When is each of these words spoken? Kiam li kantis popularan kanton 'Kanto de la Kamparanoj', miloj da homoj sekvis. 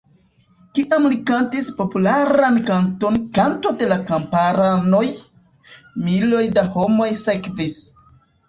Kiam 0.77 1.03
li 1.11 1.17
kantis 1.31 1.67
popularan 1.81 2.57
kanton 2.69 3.19
'Kanto 3.37 3.73
de 3.83 3.91
la 3.93 3.99
Kamparanoj', 4.09 5.13
miloj 6.09 6.45
da 6.61 6.67
homoj 6.79 7.11
sekvis. 7.29 7.79